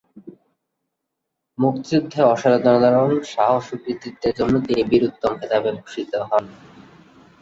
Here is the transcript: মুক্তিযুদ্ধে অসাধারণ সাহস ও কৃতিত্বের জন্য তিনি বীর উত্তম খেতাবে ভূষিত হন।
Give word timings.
মুক্তিযুদ্ধে 1.57 2.21
অসাধারণ 2.25 3.11
সাহস 3.33 3.65
ও 3.73 3.83
কৃতিত্বের 3.83 4.33
জন্য 4.39 4.53
তিনি 4.65 4.81
বীর 4.89 5.03
উত্তম 5.09 5.31
খেতাবে 5.39 5.69
ভূষিত 5.77 6.11
হন। 6.29 6.45